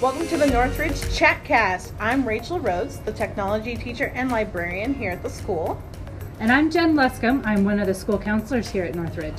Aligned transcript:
Welcome 0.00 0.28
to 0.28 0.36
the 0.36 0.46
Northridge 0.46 0.92
Chatcast. 0.92 1.90
I'm 1.98 2.24
Rachel 2.24 2.60
Rhodes, 2.60 2.98
the 3.00 3.10
technology 3.10 3.74
teacher 3.74 4.12
and 4.14 4.30
librarian 4.30 4.94
here 4.94 5.10
at 5.10 5.24
the 5.24 5.28
school. 5.28 5.82
And 6.38 6.52
I'm 6.52 6.70
Jen 6.70 6.94
Luscombe. 6.94 7.44
I'm 7.44 7.64
one 7.64 7.80
of 7.80 7.88
the 7.88 7.94
school 7.94 8.16
counselors 8.16 8.68
here 8.68 8.84
at 8.84 8.94
Northridge. 8.94 9.34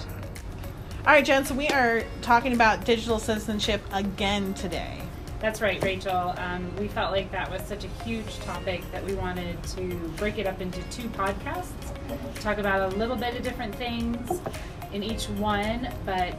All 1.08 1.14
right, 1.14 1.23
Jen, 1.23 1.45
so 1.45 1.55
we 1.55 1.70
are 1.70 2.04
talking 2.22 2.52
about 2.52 2.84
digital 2.84 3.20
citizenship 3.20 3.82
again 3.94 4.54
today. 4.54 5.02
That's 5.40 5.62
right, 5.62 5.82
Rachel. 5.82 6.34
Um, 6.35 6.76
we 6.76 6.90
felt 6.90 7.13
like 7.13 7.32
that 7.32 7.49
was 7.49 7.62
such 7.62 7.85
a 7.85 8.04
huge 8.04 8.40
topic 8.40 8.84
that 8.91 9.02
we 9.05 9.13
wanted 9.13 9.63
to 9.63 9.96
break 10.18 10.40
it 10.40 10.46
up 10.46 10.60
into 10.60 10.82
two 10.90 11.07
podcasts, 11.12 11.71
talk 12.41 12.57
about 12.57 12.91
a 12.91 12.98
little 12.98 13.16
bit 13.16 13.34
of 13.38 13.44
different 13.44 13.73
things 13.76 14.41
in 14.91 15.04
each 15.04 15.30
one, 15.30 15.88
but 16.05 16.35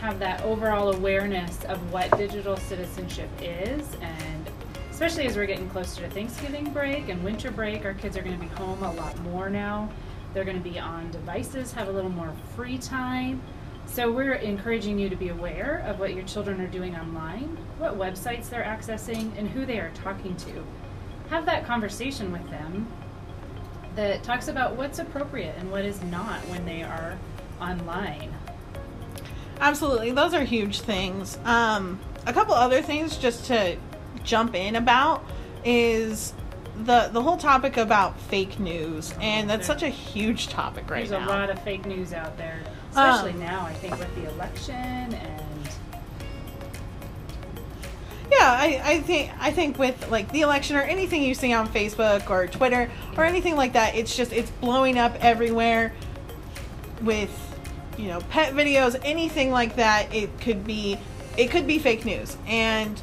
have 0.00 0.18
that 0.18 0.42
overall 0.42 0.94
awareness 0.94 1.62
of 1.64 1.92
what 1.92 2.16
digital 2.16 2.56
citizenship 2.56 3.28
is 3.42 3.86
and 4.00 4.50
especially 4.90 5.26
as 5.26 5.36
we're 5.36 5.46
getting 5.46 5.68
closer 5.70 6.02
to 6.02 6.10
Thanksgiving 6.10 6.72
break 6.72 7.08
and 7.08 7.22
winter 7.24 7.50
break, 7.50 7.84
our 7.84 7.94
kids 7.94 8.16
are 8.16 8.22
going 8.22 8.38
to 8.38 8.40
be 8.40 8.52
home 8.54 8.82
a 8.82 8.92
lot 8.92 9.18
more 9.20 9.48
now. 9.48 9.90
They're 10.34 10.44
going 10.44 10.62
to 10.62 10.68
be 10.68 10.78
on 10.78 11.10
devices, 11.10 11.72
have 11.72 11.88
a 11.88 11.90
little 11.90 12.10
more 12.10 12.34
free 12.54 12.76
time. 12.78 13.42
So 13.86 14.12
we're 14.12 14.34
encouraging 14.34 14.98
you 14.98 15.08
to 15.08 15.16
be 15.16 15.30
aware 15.30 15.82
of 15.86 15.98
what 15.98 16.14
your 16.14 16.24
children 16.24 16.60
are 16.60 16.66
doing 16.66 16.96
online, 16.96 17.56
what 17.78 17.98
websites 17.98 18.48
they're 18.48 18.62
accessing, 18.62 19.36
and 19.38 19.48
who 19.48 19.64
they 19.64 19.80
are 19.80 19.90
talking 19.94 20.36
to. 20.36 20.64
Have 21.30 21.46
that 21.46 21.66
conversation 21.66 22.30
with 22.30 22.48
them 22.50 22.86
that 23.96 24.22
talks 24.22 24.48
about 24.48 24.76
what's 24.76 24.98
appropriate 24.98 25.56
and 25.58 25.70
what 25.70 25.84
is 25.84 26.02
not 26.04 26.40
when 26.48 26.64
they 26.64 26.82
are 26.82 27.18
online. 27.60 28.34
Absolutely, 29.60 30.10
those 30.12 30.34
are 30.34 30.42
huge 30.42 30.80
things. 30.80 31.38
Um, 31.44 32.00
a 32.26 32.32
couple 32.32 32.54
other 32.54 32.82
things 32.82 33.16
just 33.16 33.46
to 33.46 33.76
jump 34.24 34.54
in 34.54 34.76
about 34.76 35.24
is 35.64 36.32
the 36.84 37.10
the 37.12 37.22
whole 37.22 37.36
topic 37.36 37.76
about 37.76 38.18
fake 38.18 38.58
news, 38.58 39.14
and 39.20 39.48
that's 39.48 39.66
such 39.66 39.82
a 39.82 39.88
huge 39.88 40.48
topic 40.48 40.90
right 40.90 40.98
There's 40.98 41.10
now. 41.10 41.18
There's 41.18 41.28
a 41.30 41.32
lot 41.32 41.50
of 41.50 41.62
fake 41.62 41.84
news 41.86 42.12
out 42.12 42.36
there, 42.38 42.60
especially 42.90 43.32
Um, 43.32 43.40
now. 43.40 43.66
I 43.66 43.74
think 43.74 43.98
with 43.98 44.14
the 44.14 44.30
election 44.30 44.74
and 44.74 45.68
Yeah, 48.30 48.38
I, 48.52 48.80
I 48.84 49.00
think 49.00 49.30
I 49.40 49.50
think 49.50 49.78
with 49.78 50.08
like 50.10 50.30
the 50.32 50.40
election 50.42 50.76
or 50.76 50.82
anything 50.82 51.22
you 51.22 51.34
see 51.34 51.52
on 51.52 51.68
Facebook 51.68 52.30
or 52.30 52.46
Twitter 52.46 52.90
or 53.16 53.24
anything 53.24 53.56
like 53.56 53.74
that, 53.74 53.94
it's 53.94 54.16
just 54.16 54.32
it's 54.32 54.50
blowing 54.50 54.98
up 54.98 55.14
everywhere 55.20 55.92
with 57.02 57.49
you 58.00 58.08
know 58.08 58.20
pet 58.30 58.54
videos, 58.54 58.98
anything 59.04 59.50
like 59.50 59.76
that. 59.76 60.12
It 60.14 60.40
could 60.40 60.64
be 60.64 60.98
it 61.36 61.50
could 61.50 61.66
be 61.66 61.78
fake 61.78 62.04
news, 62.04 62.36
and 62.46 63.00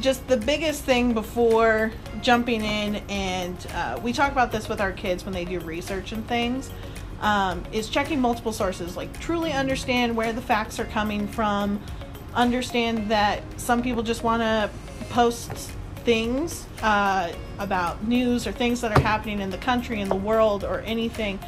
just 0.00 0.26
the 0.26 0.36
biggest 0.36 0.82
thing 0.84 1.12
before 1.12 1.92
jumping 2.20 2.62
in 2.64 2.96
and 3.08 3.66
uh, 3.74 3.98
we 4.02 4.12
talk 4.12 4.32
about 4.32 4.50
this 4.50 4.68
with 4.68 4.80
our 4.80 4.92
kids 4.92 5.24
when 5.24 5.32
they 5.32 5.44
do 5.44 5.60
research 5.60 6.12
and 6.12 6.26
things 6.26 6.70
um, 7.20 7.62
is 7.72 7.88
checking 7.88 8.20
multiple 8.20 8.52
sources 8.52 8.96
like 8.96 9.20
truly 9.20 9.52
understand 9.52 10.16
where 10.16 10.32
the 10.32 10.40
facts 10.40 10.80
are 10.80 10.86
coming 10.86 11.28
from 11.28 11.80
understand 12.34 13.10
that 13.10 13.42
some 13.60 13.82
people 13.82 14.02
just 14.02 14.24
want 14.24 14.42
to 14.42 14.68
post 15.10 15.52
things 15.96 16.66
uh, 16.82 17.30
about 17.58 18.02
news 18.06 18.46
or 18.46 18.52
things 18.52 18.80
that 18.80 18.96
are 18.96 19.00
happening 19.00 19.40
in 19.40 19.50
the 19.50 19.58
country 19.58 20.00
in 20.00 20.08
the 20.08 20.16
world 20.16 20.64
or 20.64 20.80
anything 20.80 21.38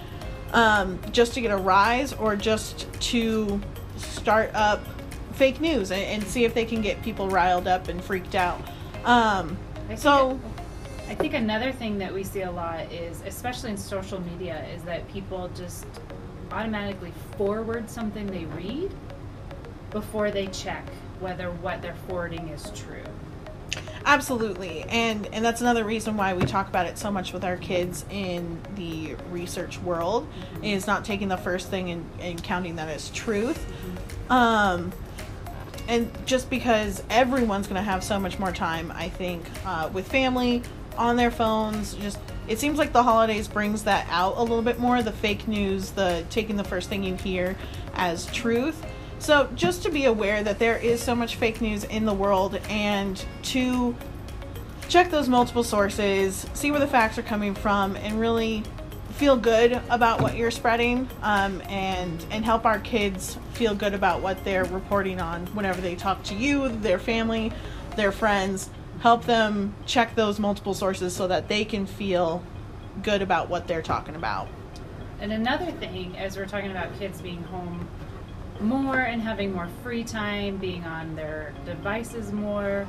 um, 0.55 0.99
just 1.13 1.35
to 1.35 1.41
get 1.41 1.51
a 1.51 1.57
rise 1.57 2.13
or 2.15 2.37
just 2.37 2.91
to 3.01 3.61
start 3.97 4.51
up 4.55 4.81
fake 5.35 5.61
news 5.61 5.91
and, 5.91 6.03
and 6.03 6.25
see 6.25 6.45
if 6.45 6.55
they 6.55 6.65
can 6.65 6.81
get 6.81 7.03
people 7.03 7.29
riled 7.29 7.69
up 7.69 7.89
and 7.89 8.03
freaked 8.03 8.35
out 8.35 8.61
um, 9.05 9.57
I 9.91 9.95
so 9.97 10.41
I 11.07 11.15
think 11.15 11.35
another 11.35 11.71
thing 11.71 11.99
that 11.99 12.15
we 12.15 12.25
see 12.25 12.43
a 12.43 12.51
lot 12.51 12.91
is, 12.91 13.23
especially 13.27 13.71
in 13.71 13.77
social 13.77 14.21
media, 14.23 14.67
is 14.75 14.83
that 14.85 15.07
people 15.13 15.51
just 15.55 15.87
automatically 16.51 17.13
forward 17.37 17.91
something 17.91 18.27
they 18.27 18.47
read 18.47 18.91
before 19.91 20.31
they 20.31 20.47
check 20.47 20.85
whether 21.21 21.51
what 21.51 21.83
they're 21.83 21.95
forwarding 22.09 22.49
is 22.49 22.71
true. 22.75 23.05
Absolutely, 24.05 24.83
and 24.83 25.27
and 25.33 25.45
that's 25.45 25.61
another 25.61 25.85
reason 25.85 26.17
why 26.17 26.35
we 26.35 26.45
talk 26.45 26.69
about 26.69 26.87
it 26.87 26.99
so 26.99 27.11
much 27.11 27.33
with 27.33 27.45
our 27.45 27.57
kids 27.57 28.05
in 28.11 28.61
the 28.77 29.17
research 29.31 29.79
world 29.81 30.29
is 30.63 30.87
not 30.87 31.05
taking 31.05 31.29
the 31.29 31.37
first 31.37 31.69
thing 31.69 31.91
and, 31.91 32.11
and 32.21 32.43
counting 32.43 32.77
that 32.77 32.89
as 32.89 33.11
truth. 33.11 33.65
Um, 34.31 34.93
and 35.89 36.11
just 36.27 36.49
because 36.51 37.03
everyone's 37.11 37.67
going 37.67 37.77
to 37.77 37.83
have 37.83 38.03
so 38.03 38.19
much 38.19 38.39
more 38.39 38.53
time, 38.53 38.93
I 38.95 39.09
think, 39.09 39.45
uh, 39.67 39.91
with 39.93 40.09
family 40.09 40.63
on 40.97 41.17
their 41.17 41.31
phones, 41.31 41.95
just 41.95 42.19
it 42.47 42.59
seems 42.59 42.79
like 42.79 42.93
the 42.93 43.03
holidays 43.03 43.49
brings 43.49 43.85
that 43.85 44.07
out 44.11 44.37
a 44.37 44.43
little 44.43 44.63
bit 44.63 44.79
more. 44.79 45.03
The 45.03 45.13
fake 45.13 45.49
news, 45.49 45.91
the 45.93 46.25
taking 46.31 46.57
the 46.57 46.65
first 46.65 46.89
thing 46.89 47.05
you 47.05 47.15
hear 47.15 47.57
as 47.95 48.27
truth. 48.27 48.85
So 49.19 49.49
just 49.55 49.83
to 49.85 49.91
be 49.91 50.05
aware 50.05 50.43
that 50.43 50.59
there 50.59 50.77
is 50.77 51.03
so 51.03 51.15
much 51.15 51.37
fake 51.37 51.61
news 51.61 51.85
in 51.85 52.05
the 52.05 52.13
world 52.13 52.61
and 52.69 53.25
to 53.45 53.97
check 54.89 55.11
those 55.11 55.29
multiple 55.29 55.65
sources, 55.65 56.47
see 56.55 56.71
where 56.71 56.81
the 56.81 56.87
facts 56.87 57.19
are 57.19 57.23
coming 57.23 57.55
from, 57.55 57.97
and 57.97 58.21
really 58.21 58.63
feel 59.15 59.37
good 59.37 59.81
about 59.91 60.21
what 60.21 60.37
you're 60.37 60.51
spreading 60.51 61.09
um, 61.23 61.63
and 61.69 62.27
and 62.31 62.45
help 62.45 62.67
our 62.67 62.81
kids 62.81 63.39
feel 63.53 63.75
good 63.75 63.95
about 63.95 64.21
what 64.21 64.45
they're 64.45 64.65
reporting 64.65 65.21
on 65.21 65.47
whenever 65.49 65.81
they 65.81 65.95
talk 65.95 66.23
to 66.25 66.35
you, 66.35 66.69
their 66.69 66.99
family, 66.99 67.53
their 67.97 68.13
friends. 68.13 68.71
Help 69.01 69.25
them 69.25 69.75
check 69.87 70.15
those 70.15 70.39
multiple 70.39 70.75
sources 70.75 71.15
so 71.15 71.27
that 71.29 71.49
they 71.49 71.65
can 71.65 71.87
feel 71.87 72.43
good 73.03 73.23
about 73.23 73.49
what 73.49 73.67
they're 73.67 73.83
talking 73.83 74.17
about. 74.17 74.49
And 75.21 75.33
another 75.33 75.71
thing, 75.73 76.17
as 76.17 76.37
we're 76.37 76.47
talking 76.47 76.71
about 76.71 76.97
kids 76.99 77.21
being 77.21 77.43
home 77.45 77.89
more 78.65 78.97
and 78.97 79.23
having 79.23 79.53
more 79.53 79.69
free 79.83 80.03
time, 80.03 80.57
being 80.57 80.85
on 80.85 81.15
their 81.15 81.55
devices 81.65 82.33
more, 82.33 82.87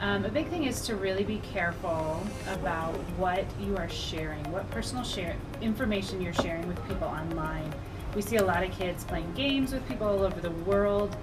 um, 0.00 0.24
a 0.24 0.28
big 0.28 0.48
thing 0.48 0.64
is 0.64 0.80
to 0.82 0.96
really 0.96 1.24
be 1.24 1.38
careful 1.38 2.22
about 2.52 2.94
what 3.18 3.44
you 3.60 3.76
are 3.76 3.88
sharing, 3.88 4.50
what 4.52 4.70
personal 4.70 5.02
share 5.02 5.36
information 5.60 6.20
you're 6.20 6.32
sharing 6.34 6.66
with 6.68 6.82
people 6.88 7.08
online. 7.08 7.72
We 8.14 8.22
see 8.22 8.36
a 8.36 8.44
lot 8.44 8.62
of 8.62 8.70
kids 8.72 9.04
playing 9.04 9.32
games 9.34 9.72
with 9.72 9.86
people 9.88 10.06
all 10.06 10.22
over 10.22 10.40
the 10.40 10.50
world. 10.50 11.16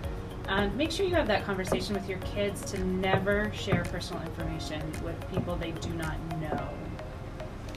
Um, 0.47 0.75
make 0.75 0.91
sure 0.91 1.05
you 1.05 1.15
have 1.15 1.27
that 1.27 1.45
conversation 1.45 1.95
with 1.95 2.07
your 2.09 2.19
kids 2.19 2.61
to 2.71 2.83
never 2.83 3.51
share 3.53 3.83
personal 3.85 4.21
information 4.23 4.81
with 5.03 5.15
people 5.31 5.55
they 5.55 5.71
do 5.71 5.89
not 5.91 6.17
know. 6.41 6.69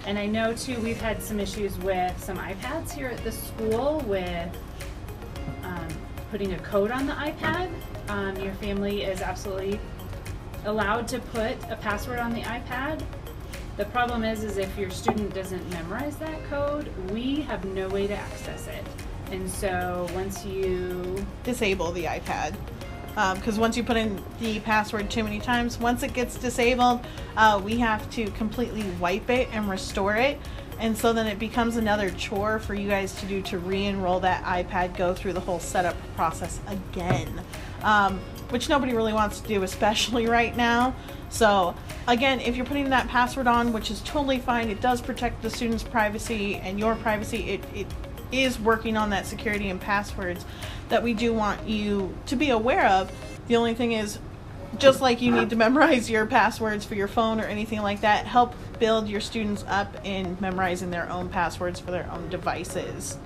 And 0.06 0.19
I 0.19 0.26
know 0.26 0.53
too, 0.53 0.81
we've 0.81 1.00
had 1.00 1.22
some 1.22 1.41
issues 1.41 1.76
with 1.78 2.22
some 2.22 2.37
iPads 2.38 2.93
here 2.93 3.08
at 3.08 3.22
the 3.25 3.32
school 3.32 4.00
with 4.06 4.56
putting 6.37 6.53
a 6.53 6.59
code 6.59 6.91
on 6.91 7.07
the 7.07 7.15
iPad. 7.15 7.71
Um, 8.11 8.37
your 8.37 8.53
family 8.57 9.05
is 9.05 9.23
absolutely 9.23 9.81
allowed 10.67 11.09
to 11.09 11.19
put 11.19 11.57
a 11.71 11.79
password 11.81 12.19
on 12.19 12.35
the 12.35 12.43
iPad. 12.43 13.03
The 13.79 13.87
problem 13.87 14.23
is, 14.23 14.45
is 14.45 14.59
if 14.59 14.77
your 14.77 14.91
student 14.91 15.33
doesn't 15.33 15.67
memorize 15.71 16.17
that 16.17 16.45
code, 16.51 16.93
we 17.11 17.37
have 17.41 17.65
no 17.65 17.89
way 17.89 18.07
to 18.07 18.15
access 18.15 18.67
it. 18.67 18.85
And 19.31 19.51
so 19.51 20.07
once 20.15 20.45
you 20.45 21.27
disable 21.43 21.91
the 21.93 22.05
iPad. 22.05 22.55
Because 23.37 23.59
once 23.59 23.75
you 23.75 23.83
put 23.83 23.97
in 23.97 24.23
the 24.39 24.61
password 24.61 25.11
too 25.11 25.25
many 25.25 25.41
times, 25.41 25.79
once 25.79 26.03
it 26.03 26.12
gets 26.12 26.37
disabled, 26.37 27.00
uh, 27.39 27.59
we 27.65 27.79
have 27.79 28.11
to 28.11 28.31
completely 28.32 28.82
wipe 29.00 29.31
it 29.31 29.49
and 29.53 29.71
restore 29.71 30.17
it. 30.17 30.39
And 30.78 30.96
so 30.96 31.12
then 31.12 31.26
it 31.26 31.38
becomes 31.38 31.76
another 31.76 32.11
chore 32.11 32.58
for 32.58 32.75
you 32.75 32.88
guys 32.88 33.14
to 33.20 33.26
do 33.26 33.40
to 33.43 33.58
re 33.58 33.87
enroll 33.87 34.20
that 34.20 34.44
iPad, 34.44 34.96
go 34.96 35.14
through 35.14 35.32
the 35.32 35.40
whole 35.40 35.58
setup 35.58 35.96
process 36.14 36.61
again, 36.67 37.40
um, 37.82 38.19
which 38.50 38.69
nobody 38.69 38.94
really 38.94 39.12
wants 39.12 39.40
to 39.40 39.49
do, 39.49 39.62
especially 39.62 40.26
right 40.26 40.56
now. 40.56 40.94
So, 41.28 41.75
again, 42.06 42.40
if 42.40 42.56
you're 42.56 42.67
putting 42.67 42.90
that 42.90 43.08
password 43.08 43.46
on, 43.46 43.73
which 43.73 43.90
is 43.90 44.00
totally 44.02 44.38
fine, 44.38 44.70
it 44.70 44.81
does 44.81 45.00
protect 45.00 45.43
the 45.43 45.50
student's 45.50 45.82
privacy 45.82 46.56
and 46.56 46.79
your 46.79 46.94
privacy, 46.94 47.50
it, 47.50 47.64
it 47.75 47.87
is 48.32 48.58
working 48.58 48.96
on 48.96 49.11
that 49.11 49.26
security 49.26 49.70
and 49.70 49.81
passwords 49.81 50.44
that 50.88 51.02
we 51.02 51.14
do 51.14 51.32
want 51.32 51.67
you 51.67 52.14
to 52.26 52.37
be 52.37 52.50
aware 52.50 52.87
of. 52.87 53.11
The 53.49 53.56
only 53.56 53.75
thing 53.75 53.93
is, 53.93 54.19
just 54.79 55.01
like 55.01 55.21
you 55.21 55.33
need 55.33 55.51
to 55.51 55.57
memorize 55.57 56.11
your 56.11 56.27
passwords 56.27 56.85
for 56.85 56.95
your 56.95 57.09
phone 57.09 57.41
or 57.41 57.45
anything 57.45 57.83
like 57.83 58.01
that, 58.03 58.27
help 58.27 58.55
build 58.79 59.09
your 59.09 59.21
students 59.21 59.65
up 59.69 59.97
in 60.05 60.37
memorizing 60.41 60.91
their 60.91 61.11
own 61.11 61.29
passwords 61.29 61.81
for 61.81 61.91
their 61.91 62.11
own 62.13 62.29
devices. 62.29 63.19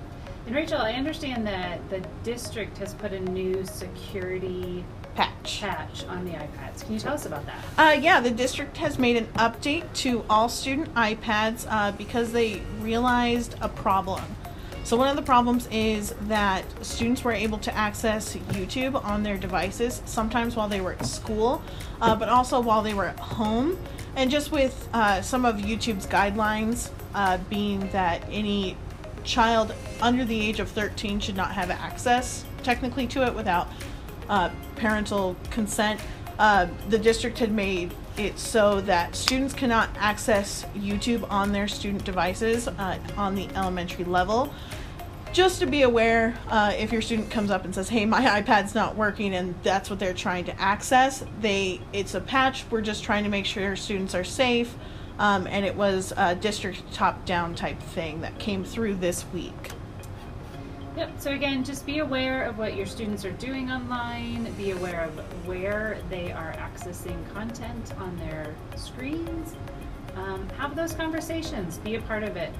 And 0.45 0.55
Rachel, 0.55 0.79
I 0.79 0.93
understand 0.93 1.45
that 1.47 1.87
the 1.89 2.01
district 2.23 2.77
has 2.79 2.93
put 2.93 3.13
a 3.13 3.19
new 3.19 3.63
security 3.65 4.83
Patch. 5.15 5.61
patch 5.61 6.05
on 6.05 6.25
the 6.25 6.31
iPads. 6.31 6.83
Can 6.83 6.93
you 6.93 6.99
tell 6.99 7.13
us 7.13 7.25
about 7.25 7.45
that? 7.45 7.59
Uh, 7.77 7.99
yeah, 7.99 8.19
the 8.19 8.31
district 8.31 8.77
has 8.77 8.97
made 8.97 9.17
an 9.17 9.27
update 9.35 9.91
to 9.95 10.25
all 10.29 10.49
student 10.49 10.93
iPads 10.95 11.67
uh, 11.69 11.91
because 11.91 12.31
they 12.31 12.61
realized 12.79 13.55
a 13.61 13.69
problem. 13.69 14.23
So, 14.83 14.97
one 14.97 15.07
of 15.09 15.15
the 15.15 15.21
problems 15.21 15.67
is 15.71 16.13
that 16.21 16.65
students 16.83 17.23
were 17.23 17.31
able 17.31 17.59
to 17.59 17.73
access 17.75 18.35
YouTube 18.35 19.01
on 19.03 19.23
their 19.23 19.37
devices, 19.37 20.01
sometimes 20.05 20.55
while 20.55 20.67
they 20.67 20.81
were 20.81 20.93
at 20.93 21.05
school, 21.05 21.61
uh, 22.01 22.15
but 22.15 22.29
also 22.29 22.59
while 22.59 22.81
they 22.81 22.93
were 22.93 23.05
at 23.05 23.19
home. 23.19 23.77
And 24.15 24.29
just 24.29 24.51
with 24.51 24.89
uh, 24.93 25.21
some 25.21 25.45
of 25.45 25.57
YouTube's 25.57 26.07
guidelines 26.07 26.89
uh, 27.15 27.37
being 27.49 27.87
that 27.91 28.23
any 28.29 28.75
child 29.23 29.73
under 30.01 30.25
the 30.25 30.39
age 30.39 30.59
of 30.59 30.69
13 30.69 31.19
should 31.19 31.37
not 31.37 31.51
have 31.51 31.69
access 31.69 32.43
technically 32.63 33.07
to 33.07 33.25
it 33.25 33.33
without 33.33 33.67
uh, 34.29 34.49
parental 34.75 35.35
consent, 35.49 35.99
uh, 36.39 36.67
the 36.89 36.97
district 36.97 37.39
had 37.39 37.51
made 37.51 37.93
it 38.17 38.37
so 38.39 38.81
that 38.81 39.15
students 39.15 39.53
cannot 39.53 39.89
access 39.97 40.65
YouTube 40.75 41.29
on 41.29 41.51
their 41.51 41.67
student 41.67 42.03
devices 42.03 42.67
uh, 42.67 42.99
on 43.17 43.35
the 43.35 43.47
elementary 43.55 44.05
level. 44.05 44.53
Just 45.33 45.59
to 45.61 45.65
be 45.65 45.83
aware, 45.83 46.37
uh, 46.49 46.73
if 46.77 46.91
your 46.91 47.01
student 47.01 47.31
comes 47.31 47.51
up 47.51 47.63
and 47.63 47.73
says, 47.73 47.87
"Hey, 47.87 48.05
my 48.05 48.21
iPad's 48.41 48.75
not 48.75 48.95
working," 48.95 49.33
and 49.33 49.55
that's 49.63 49.89
what 49.89 49.97
they're 49.97 50.13
trying 50.13 50.45
to 50.45 50.61
access, 50.61 51.23
they 51.39 51.79
it's 51.93 52.15
a 52.15 52.21
patch. 52.21 52.65
We're 52.69 52.81
just 52.81 53.03
trying 53.03 53.23
to 53.23 53.29
make 53.29 53.45
sure 53.45 53.75
students 53.77 54.13
are 54.13 54.25
safe, 54.25 54.75
um, 55.19 55.47
and 55.47 55.65
it 55.65 55.75
was 55.75 56.11
a 56.17 56.35
district 56.35 56.83
top-down 56.93 57.55
type 57.55 57.79
thing 57.79 58.21
that 58.21 58.39
came 58.39 58.65
through 58.65 58.95
this 58.95 59.25
week. 59.33 59.71
Yep. 60.97 61.11
So 61.19 61.31
again, 61.31 61.63
just 61.63 61.85
be 61.85 61.99
aware 61.99 62.43
of 62.43 62.57
what 62.57 62.75
your 62.75 62.85
students 62.85 63.23
are 63.23 63.31
doing 63.31 63.71
online. 63.71 64.51
Be 64.53 64.71
aware 64.71 65.05
of 65.05 65.47
where 65.47 65.97
they 66.09 66.31
are 66.33 66.53
accessing 66.53 67.17
content 67.33 67.93
on 67.97 68.17
their 68.17 68.53
screens. 68.75 69.55
Um, 70.15 70.47
have 70.57 70.75
those 70.75 70.93
conversations. 70.93 71.77
Be 71.77 71.95
a 71.95 72.01
part 72.01 72.23
of 72.23 72.35
it. 72.35 72.53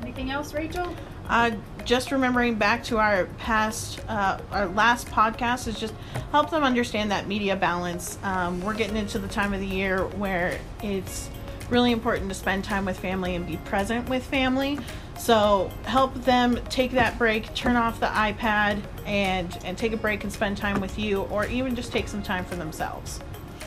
Anything 0.00 0.30
else, 0.30 0.54
Rachel? 0.54 0.94
Uh, 1.28 1.52
just 1.84 2.12
remembering 2.12 2.54
back 2.54 2.84
to 2.84 2.98
our 2.98 3.26
past, 3.38 4.00
uh, 4.08 4.38
our 4.50 4.66
last 4.66 5.08
podcast 5.08 5.68
is 5.68 5.78
just 5.78 5.94
help 6.30 6.50
them 6.50 6.62
understand 6.62 7.10
that 7.10 7.26
media 7.26 7.56
balance. 7.56 8.18
Um, 8.22 8.60
we're 8.62 8.74
getting 8.74 8.96
into 8.96 9.18
the 9.18 9.28
time 9.28 9.52
of 9.52 9.60
the 9.60 9.66
year 9.66 10.04
where 10.04 10.58
it's 10.82 11.28
really 11.70 11.92
important 11.92 12.28
to 12.28 12.34
spend 12.34 12.64
time 12.64 12.84
with 12.84 12.98
family 12.98 13.34
and 13.34 13.46
be 13.46 13.56
present 13.58 14.08
with 14.08 14.24
family. 14.24 14.78
So 15.16 15.70
help 15.84 16.14
them 16.24 16.58
take 16.68 16.90
that 16.92 17.18
break, 17.18 17.54
turn 17.54 17.76
off 17.76 18.00
the 18.00 18.06
iPad, 18.06 18.82
and 19.06 19.56
and 19.64 19.78
take 19.78 19.92
a 19.92 19.96
break 19.96 20.24
and 20.24 20.32
spend 20.32 20.56
time 20.56 20.80
with 20.80 20.98
you, 20.98 21.22
or 21.22 21.46
even 21.46 21.74
just 21.74 21.92
take 21.92 22.08
some 22.08 22.22
time 22.22 22.44
for 22.44 22.56
themselves. 22.56 23.20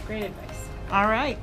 Great 0.06 0.24
advice. 0.24 0.68
All 0.92 1.08
right. 1.08 1.40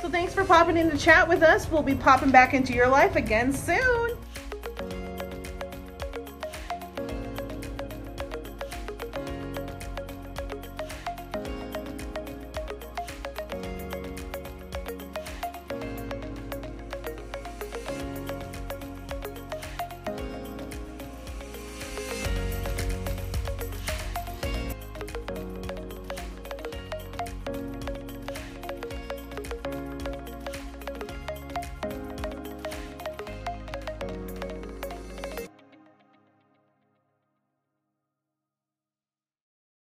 So 0.00 0.08
thanks 0.08 0.34
for 0.34 0.44
popping 0.44 0.76
in 0.76 0.90
to 0.90 0.98
chat 0.98 1.28
with 1.28 1.42
us. 1.42 1.70
We'll 1.70 1.82
be 1.82 1.94
popping 1.94 2.30
back 2.30 2.54
into 2.54 2.74
your 2.74 2.88
life 2.88 3.16
again 3.16 3.52
soon. 3.52 4.16